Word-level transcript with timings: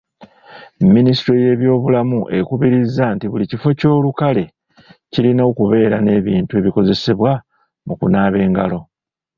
Minisitule 0.95 1.39
y'ebyobulamu 1.45 2.19
ekubiriza 2.39 3.05
nti 3.15 3.25
buli 3.31 3.45
kifo 3.51 3.69
ky'olukale 3.79 4.43
kirina 5.11 5.41
okubeera 5.51 5.97
n'ebintu 6.01 6.51
ebikozesebwa 6.59 7.31
mu 7.85 7.93
kunaaba 7.99 8.37
engalo. 8.45 8.79